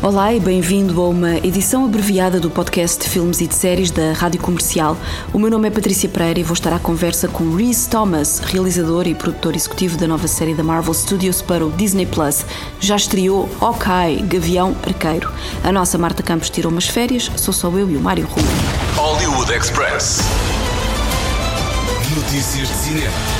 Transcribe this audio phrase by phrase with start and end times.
[0.00, 4.12] Olá e bem-vindo a uma edição abreviada do podcast de filmes e de séries da
[4.12, 4.96] Rádio Comercial.
[5.32, 9.08] O meu nome é Patrícia Pereira e vou estar à conversa com Rhys Thomas, realizador
[9.08, 12.46] e produtor executivo da nova série da Marvel Studios para o Disney Plus.
[12.78, 15.32] Já estreou Hawkeye, Gavião Arqueiro.
[15.64, 18.44] A nossa Marta Campos tirou umas férias, sou só eu e o Mário Rui.
[18.94, 20.20] Hollywood Express.
[22.14, 23.37] Notícias de cinema.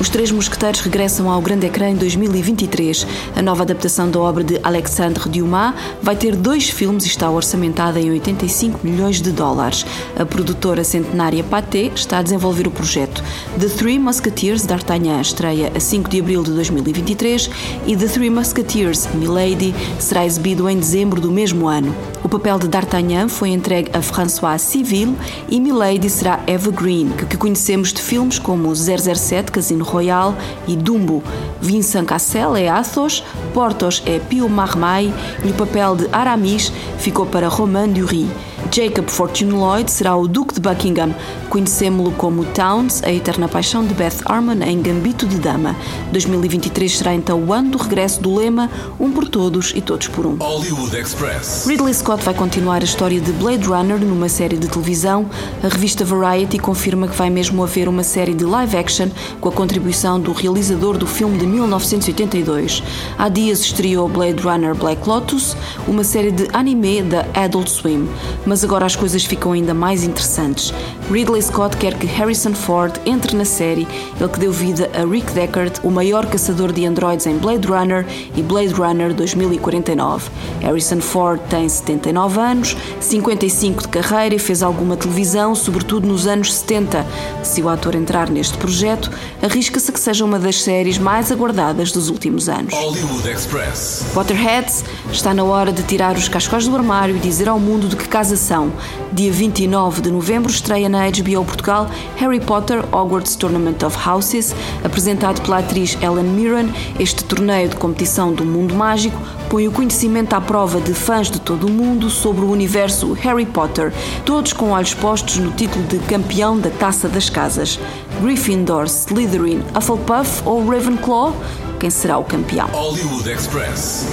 [0.00, 3.04] Os Três Mosqueteiros regressam ao grande ecrã em 2023.
[3.34, 7.98] A nova adaptação da obra de Alexandre Dumas vai ter dois filmes e está orçamentada
[7.98, 9.84] em 85 milhões de dólares.
[10.16, 13.24] A produtora centenária Pathé está a desenvolver o projeto.
[13.58, 17.50] The Three Musketeers d'Artagnan estreia a 5 de abril de 2023
[17.84, 21.92] e The Three Musketeers Milady será exibido em dezembro do mesmo ano.
[22.22, 25.16] O papel de D'Artagnan foi entregue a François Civil
[25.48, 30.34] e Milady será Eva Green, que conhecemos de filmes como 007 Casino Royal
[30.66, 31.22] e Dumbo.
[31.60, 35.12] Vincent Cassel é Athos, Portos é Pio Marmai
[35.44, 38.28] e o papel de Aramis ficou para Romain Dury.
[38.70, 41.14] Jacob Fortune Lloyd será o Duque de Buckingham.
[41.48, 45.74] Conhecemos-lo como Towns, a eterna paixão de Beth Harmon em Gambito de Dama.
[46.12, 50.26] 2023 será então o ano do regresso do lema Um por todos e todos por
[50.26, 50.36] um.
[50.36, 51.66] Hollywood Express.
[51.66, 55.26] Ridley Scott vai continuar a história de Blade Runner numa série de televisão.
[55.62, 59.08] A revista Variety confirma que vai mesmo haver uma série de live action
[59.40, 62.82] com a contribuição do realizador do filme de 1982.
[63.18, 68.08] Há dias estreou Blade Runner Black Lotus, uma série de anime da Adult Swim.
[68.44, 70.72] Mas agora as coisas ficam ainda mais interessantes.
[71.10, 73.88] Ridley Scott quer que Harrison Ford entre na série,
[74.20, 78.04] ele que deu vida a Rick Deckard, o maior caçador de androides em Blade Runner
[78.36, 80.28] e Blade Runner 2049.
[80.60, 86.54] Harrison Ford tem 79 anos, 55 de carreira e fez alguma televisão, sobretudo nos anos
[86.54, 87.06] 70.
[87.42, 89.10] Se o ator entrar neste projeto,
[89.42, 92.74] arrisca-se que seja uma das séries mais aguardadas dos últimos anos.
[92.74, 94.04] Hollywood Express.
[94.12, 97.96] Potterheads, está na hora de tirar os cascóis do armário e dizer ao mundo de
[97.96, 98.70] que casa são.
[99.10, 104.54] Dia 29 de novembro estreia na HBO Portugal Harry Potter Hogwarts Tournament of Houses,
[104.84, 106.72] apresentado pela atriz Ellen Mirren.
[106.98, 111.40] Este torneio de competição do mundo mágico põe o conhecimento à prova de fãs de
[111.40, 113.92] todo o mundo sobre o universo Harry Potter,
[114.24, 117.78] todos com olhos postos no título de campeão da Taça das Casas.
[118.20, 121.34] Gryffindor, Slytherin, Hufflepuff ou Ravenclaw?
[121.78, 122.68] Quem será o campeão?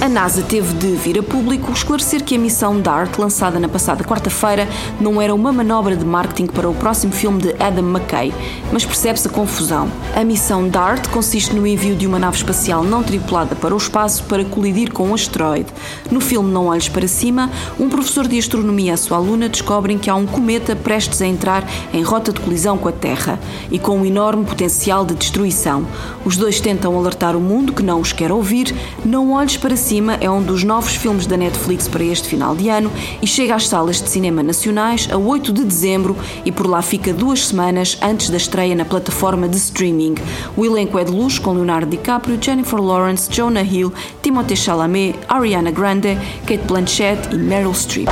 [0.00, 4.04] A NASA teve de vir a público esclarecer que a missão DART, lançada na passada
[4.04, 4.68] quarta-feira,
[5.00, 8.32] não era uma manobra de marketing para o próximo filme de Adam McKay,
[8.72, 9.90] mas percebe-se a confusão.
[10.14, 14.22] A missão DART consiste no envio de uma nave espacial não tripulada para o espaço
[14.24, 15.72] para colidir com um asteroide.
[16.08, 17.50] No filme Não Olhes para Cima,
[17.80, 21.26] um professor de astronomia e a sua aluna descobrem que há um cometa prestes a
[21.26, 23.40] entrar em rota de colisão com a Terra
[23.72, 25.84] e com um enorme potencial de destruição.
[26.24, 28.74] Os dois tentam alertar o mundo que não os quer ouvir.
[29.04, 32.68] Não Olhes para Cima é um dos novos filmes da Netflix para este final de
[32.68, 36.82] ano e chega às salas de cinema nacionais a 8 de dezembro e por lá
[36.82, 40.16] fica duas semanas antes da estreia na plataforma de streaming.
[40.56, 43.92] O elenco é de luxo com Leonardo DiCaprio, Jennifer Lawrence, Jonah Hill,
[44.22, 48.08] Timothée Chalamet, Ariana Grande, Kate Blanchett e Meryl Streep.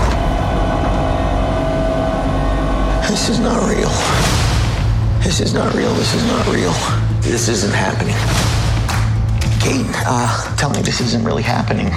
[3.08, 3.90] This is not real.
[5.22, 5.92] This is not real.
[5.94, 6.72] This is not real.
[7.22, 8.53] This isn't happening.
[9.64, 11.88] Kate, uh, tell me this isn't really happening.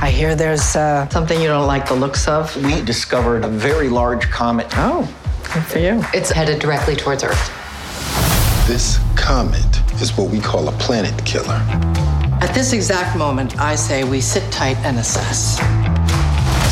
[0.00, 2.56] I hear there's uh, something you don't like the looks of.
[2.64, 4.66] We discovered a very large comet.
[4.78, 5.02] Oh,
[5.52, 6.02] good for you.
[6.14, 7.52] It's headed directly towards Earth.
[8.66, 11.62] This comet is what we call a planet killer.
[12.40, 15.58] At this exact moment, I say we sit tight and assess.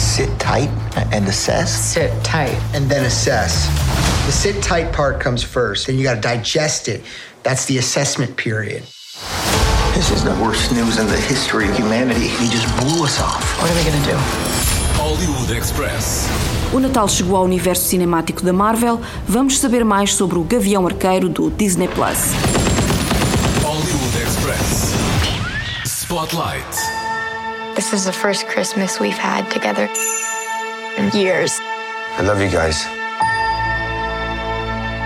[0.01, 0.71] Sit tight
[1.13, 1.71] and assess.
[1.71, 2.59] Sit tight.
[2.75, 3.67] and then assess.
[4.25, 7.05] The sit tight part comes first, then you got to digest it.
[7.43, 8.85] That's the assessment period.
[9.99, 12.29] This is the worst news in the history of humanity.
[12.29, 13.43] He just blew us off.
[13.61, 14.17] What are we gonna do?
[14.95, 16.29] Hollywood Express.
[16.73, 19.01] O Natal chegou ao universo cinemático da Marvel.
[19.27, 22.33] Vamos saber mais sobre o Gavião Arqueiro do Disney Plus.
[23.65, 24.95] Hollywood Express.
[25.85, 26.77] Spotlight.
[27.75, 29.91] This is the first Christmas we've had together
[30.97, 31.59] in years.
[32.21, 32.87] I love you guys.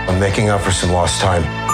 [0.07, 1.72] I'm making up for some lost time.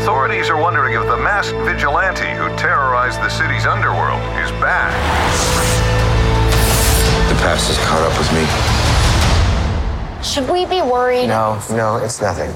[0.00, 4.90] Authorities are wondering if the masked vigilante who terrorized the city's underworld is back.
[7.28, 8.48] The past has caught up with me.
[10.24, 11.26] Should we be worried?
[11.26, 12.50] No, no, it's nothing.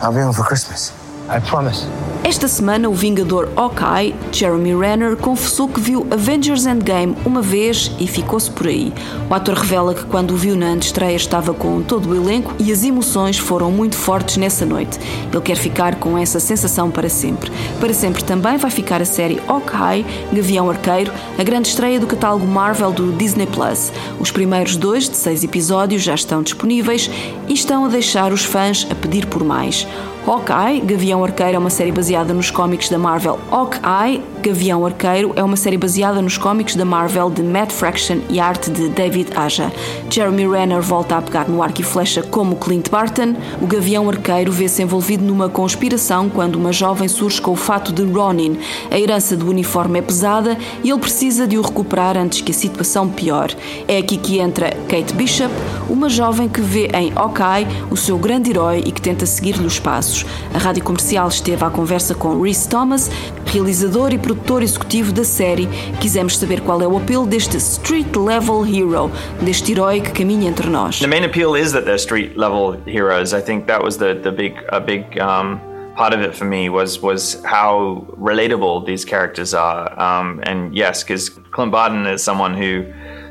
[0.00, 0.92] I'll be home for Christmas.
[1.28, 1.82] I promise.
[2.26, 8.06] Esta semana, o Vingador Hawkeye, Jeremy Renner, confessou que viu Avengers Endgame uma vez e
[8.06, 8.94] ficou-se por aí.
[9.28, 12.72] O ator revela que quando o viu na antestreia estava com todo o elenco e
[12.72, 14.98] as emoções foram muito fortes nessa noite.
[15.30, 17.52] Ele quer ficar com essa sensação para sempre.
[17.78, 22.46] Para sempre também vai ficar a série Hawkeye, Gavião Arqueiro, a grande estreia do catálogo
[22.46, 23.92] Marvel do Disney Plus.
[24.18, 27.10] Os primeiros dois de seis episódios já estão disponíveis
[27.46, 29.86] e estão a deixar os fãs a pedir por mais.
[30.26, 33.38] Hawkeye, Gavião Arqueiro é uma série baseada nos cómics da Marvel.
[33.50, 38.38] Hawkeye, Gavião Arqueiro é uma série baseada nos cómics da Marvel de Matt Fraction e
[38.38, 39.72] arte de David Aja.
[40.10, 43.36] Jeremy Renner volta a pegar no arco e flecha como Clint Barton.
[43.62, 48.02] O Gavião Arqueiro vê-se envolvido numa conspiração quando uma jovem surge com o fato de
[48.02, 48.58] Ronin.
[48.90, 52.54] A herança do uniforme é pesada e ele precisa de o recuperar antes que a
[52.54, 53.56] situação piore.
[53.88, 55.54] É aqui que entra Kate Bishop,
[55.88, 59.80] uma jovem que vê em Hawkeye o seu grande herói e que tenta seguir-lhe os
[59.80, 60.26] passos.
[60.52, 63.10] A rádio comercial esteve à conversa com Rhys Thomas,
[63.46, 65.68] realizador e produtor executivo da série.
[66.00, 69.10] Quisemos saber qual é o apelo deste street level hero,
[69.40, 70.98] deste herói que caminha entre nós.
[70.98, 73.32] The main appeal is that they're street level heroes.
[73.32, 75.60] I think that was the the big a big um,
[75.96, 79.92] part of it for me was was how relatable these characters are.
[79.98, 82.84] Um, and yes, because Clint Barton is someone who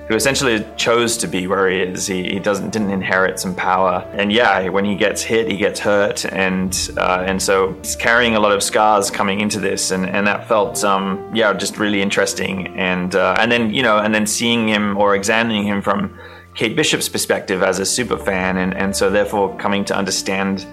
[0.07, 2.07] who essentially chose to be where he is.
[2.07, 5.79] He, he doesn't didn't inherit some power, and yeah, when he gets hit, he gets
[5.79, 10.07] hurt, and uh, and so he's carrying a lot of scars coming into this, and,
[10.09, 14.13] and that felt um, yeah just really interesting, and uh, and then you know and
[14.13, 16.17] then seeing him or examining him from
[16.53, 20.67] Kate Bishop's perspective as a super fan, and and so therefore coming to understand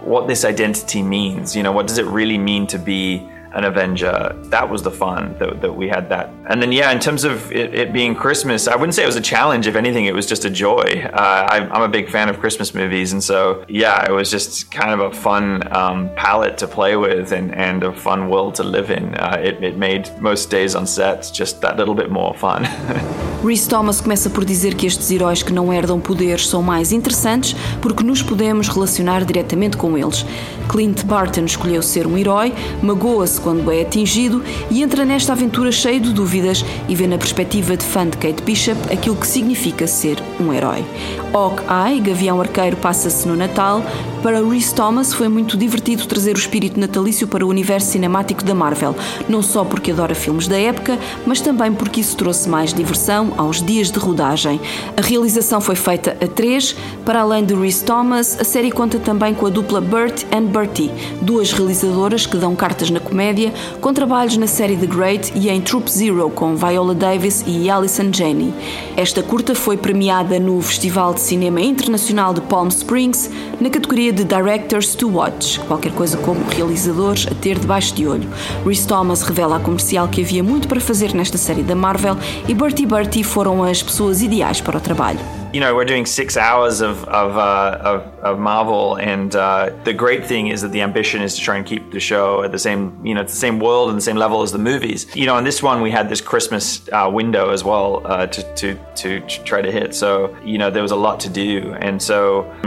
[0.00, 1.56] what this identity means.
[1.56, 4.36] You know, what does it really mean to be an Avenger.
[4.44, 6.30] That was the fun that, that we had that.
[6.48, 9.16] And then, yeah, in terms of it, it, being Christmas, I wouldn't say it was
[9.16, 9.66] a challenge.
[9.66, 11.08] If anything, it was just a joy.
[11.12, 13.12] Uh, I, am a big fan of Christmas movies.
[13.12, 17.32] And so, yeah, it was just kind of a fun um, palette to play with
[17.32, 19.14] and, and a fun world to live in.
[19.14, 22.64] Uh, it, it made most days on set just that little bit more fun.
[23.42, 27.54] Rhys Thomas começa por dizer que estes heróis que não herdam poderes são mais interessantes
[27.80, 30.26] porque nos podemos relacionar diretamente com eles.
[30.68, 32.52] Clint Barton escolheu ser um herói,
[32.82, 37.76] magoa-se quando é atingido e entra nesta aventura cheio de dúvidas e vê na perspectiva
[37.76, 40.84] de fã de Kate Bishop aquilo que significa ser um herói.
[41.32, 43.84] Hawkeye, Gavião Arqueiro, passa-se no Natal.
[44.26, 48.56] Para Rhys Thomas foi muito divertido trazer o espírito natalício para o universo cinemático da
[48.56, 48.92] Marvel,
[49.28, 53.62] não só porque adora filmes da época, mas também porque isso trouxe mais diversão aos
[53.62, 54.60] dias de rodagem.
[54.96, 56.74] A realização foi feita a três.
[57.04, 60.90] Para além de Rhys Thomas, a série conta também com a dupla Burt and Bertie,
[61.22, 65.60] duas realizadoras que dão cartas na comédia, com trabalhos na série The Great e em
[65.60, 68.52] Troop Zero com Viola Davis e Alison Janney.
[68.96, 73.30] Esta curta foi premiada no Festival de Cinema Internacional de Palm Springs
[73.60, 78.26] na categoria de Directors to Watch, qualquer coisa como realizadores a ter debaixo de olho.
[78.64, 82.16] Rhys Thomas revela à comercial que havia muito para fazer nesta série da Marvel
[82.48, 85.45] e Bertie Bertie foram as pessoas ideais para o trabalho.
[85.56, 89.94] You know, we're doing six hours of of, uh, of, of, Marvel, and uh, the
[89.94, 92.58] great thing is that the ambition is to try and keep the show at the
[92.58, 95.06] same, you know, the same world and the same level as the movies.
[95.16, 98.54] You know, on this one we had this Christmas uh, window as well uh, to,
[98.56, 99.20] to to
[99.50, 99.94] try to hit.
[99.94, 102.20] So you know, there was a lot to do, and so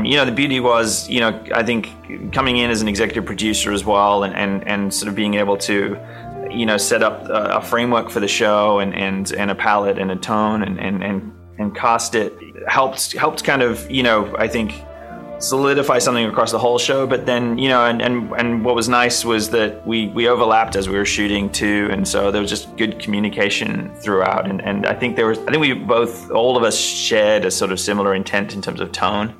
[0.03, 1.93] you know, the beauty was, you know, I think
[2.33, 5.57] coming in as an executive producer as well, and and, and sort of being able
[5.57, 5.95] to
[6.49, 10.09] you know set up a, framework for the show and and and a palette and
[10.09, 12.33] a tone and and and, and cast it
[12.69, 14.83] helped helped kind of you know I think
[15.39, 18.89] solidify something across the whole show but then you know and, and and what was
[18.89, 22.49] nice was that we we overlapped as we were shooting too and so there was
[22.49, 26.57] just good communication throughout and and I think there was I think we both all
[26.57, 29.33] of us shared a sort of similar intent in terms of tone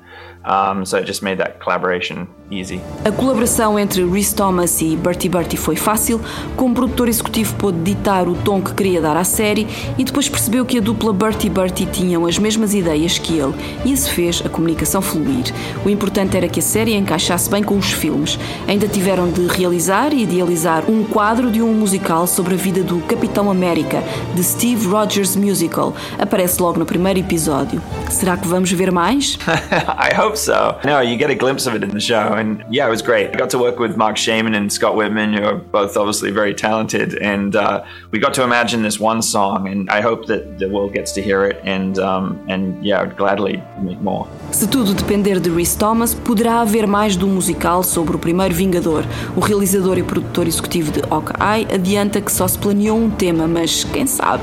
[0.44, 2.80] um, so it just made that collaboration easy.
[3.04, 6.20] A colaboração entre Rhys Thomas e Bertie Bertie foi fácil.
[6.56, 10.64] Como produtor executivo pôde ditar o tom que queria dar à série e depois percebeu
[10.64, 14.48] que a dupla Bertie Bertie tinham as mesmas ideias que ele e isso fez a
[14.48, 15.52] comunicação fluir.
[15.84, 18.38] O importante era que a série encaixasse bem com os filmes.
[18.66, 22.98] Ainda tiveram de realizar e idealizar um quadro de um musical sobre a vida do
[23.02, 24.02] Capitão América,
[24.34, 25.94] de Steve Rogers Musical.
[26.18, 27.80] Aparece logo no primeiro episódio.
[28.08, 29.38] Será que vamos ver mais?
[30.10, 30.80] I hope so.
[30.84, 33.30] No, you get a glimpse of it in the show, and yeah, it was great.
[33.30, 36.52] I got to work with Mark Shaman and Scott Whitman, who are both obviously very
[36.52, 40.68] talented, and uh, we got to imagine this one song, and I hope that the
[40.68, 44.26] world gets to hear it, and um, and yeah, I would gladly make more.
[44.50, 48.52] Se tudo depender de Rhys Thomas, poderá haver mais de um musical sobre o primeiro
[48.52, 49.04] Vingador.
[49.36, 53.84] O realizador e produtor executivo de Hawkeye adianta que só se planeou um tema, mas
[53.84, 54.42] quem sabe?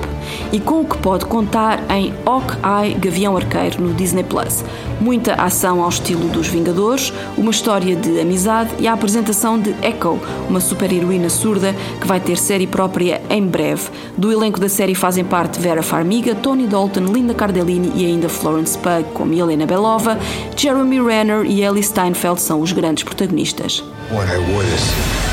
[0.53, 4.63] E com o que pode contar em Hawkeye Gavião Arqueiro no Disney Plus.
[5.01, 10.19] Muita ação ao estilo dos Vingadores, uma história de amizade e a apresentação de Echo,
[10.47, 13.89] uma super-heroína surda que vai ter série própria em breve.
[14.17, 18.77] Do elenco da série fazem parte Vera Farmiga, Tony Dalton, Linda Cardellini e ainda Florence
[18.77, 20.17] Pugh, como Helena Belova,
[20.55, 23.83] Jeremy Renner e Ellie Steinfeld são os grandes protagonistas.
[24.11, 25.27] What I is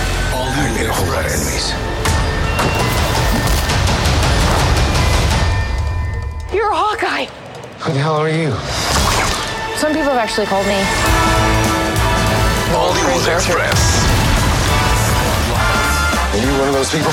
[0.56, 1.72] I made a whole lot of enemies.
[6.54, 7.26] You're a Hawkeye.
[7.80, 8.93] Who the hell are you?
[9.84, 10.80] Some people have actually called me.
[12.72, 13.76] Hollywood Express.
[16.32, 17.12] Are you one of those people?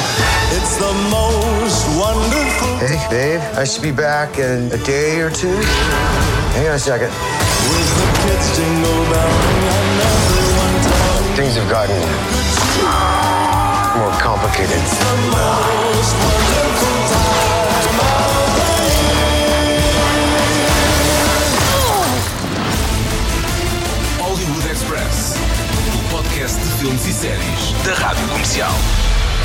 [0.56, 2.72] It's the most wonderful.
[2.80, 5.52] Hey, babe, I should be back in a day or two.
[6.56, 7.12] Hang on a second.
[7.12, 12.00] With the kids jingle belling and everyone telling Things have gotten
[14.00, 14.80] more complicated.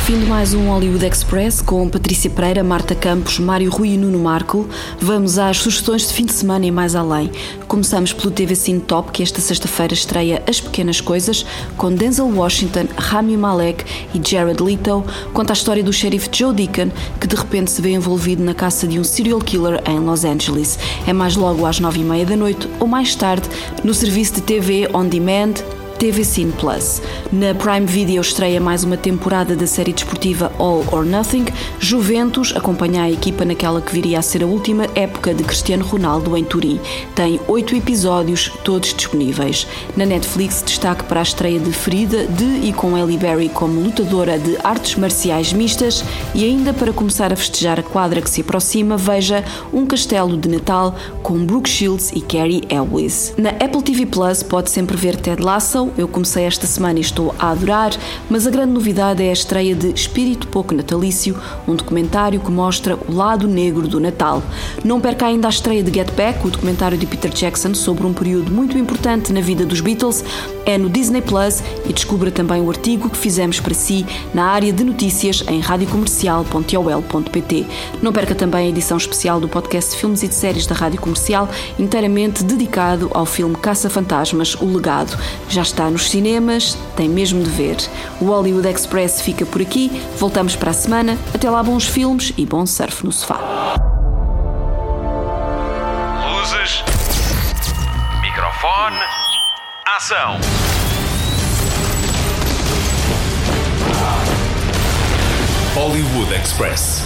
[0.07, 4.21] Fim de mais um Hollywood Express com Patrícia Pereira, Marta Campos, Mário Rui e Nuno
[4.21, 4.65] Marco.
[5.01, 7.29] Vamos às sugestões de fim de semana e mais além.
[7.67, 11.45] Começamos pelo TV Cine Top, que esta sexta-feira estreia As Pequenas Coisas,
[11.77, 13.85] com Denzel Washington, Rami Malek
[14.15, 17.91] e Jared Leto, conta a história do xerife Joe Deacon, que de repente se vê
[17.91, 20.79] envolvido na caça de um serial killer em Los Angeles.
[21.05, 23.49] É mais logo às nove e meia da noite ou mais tarde
[23.83, 25.55] no serviço de TV On Demand
[25.97, 27.00] TV Cine Plus.
[27.33, 31.47] Na Prime Video estreia mais uma temporada da série desportiva All or Nothing.
[31.81, 36.37] Juventus acompanha a equipa naquela que viria a ser a última época de Cristiano Ronaldo
[36.37, 36.79] em Turim.
[37.15, 39.67] Tem oito episódios, todos disponíveis.
[39.97, 44.38] Na Netflix, destaque para a estreia de Ferida, de e com Ellie Berry como lutadora
[44.38, 46.05] de artes marciais mistas.
[46.35, 50.49] E ainda para começar a festejar a quadra que se aproxima, veja Um Castelo de
[50.49, 53.35] Natal com Brooke Shields e Carrie Elwes.
[53.38, 55.86] Na Apple TV Plus pode sempre ver Ted Lasso.
[55.97, 57.93] Eu comecei esta semana e estou a adorar,
[58.28, 61.35] mas a grande novidade é a estreia de Espírito Pouco Natalício,
[61.66, 64.43] um documentário que mostra o lado negro do Natal.
[64.85, 68.12] Não perca ainda a estreia de Get Back, o documentário de Peter Jackson sobre um
[68.12, 70.25] período muito importante na vida dos Beatles.
[70.64, 74.73] É no Disney Plus e descubra também o artigo que fizemos para si na área
[74.73, 77.66] de notícias em radiocomercial.ol.pt.
[78.02, 81.49] Não perca também a edição especial do podcast filmes e de séries da Rádio Comercial,
[81.78, 85.16] inteiramente dedicado ao filme Caça Fantasmas, O Legado.
[85.49, 87.76] Já está nos cinemas, tem mesmo de ver.
[88.18, 91.18] O Hollywood Express fica por aqui, voltamos para a semana.
[91.35, 93.38] Até lá, bons filmes e bom surf no sofá.
[96.30, 96.83] Luzes.
[98.23, 98.97] Microfone.
[99.85, 100.38] Ação.
[105.75, 107.06] Hollywood Express.